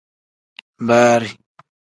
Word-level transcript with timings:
Baari. 0.87 1.29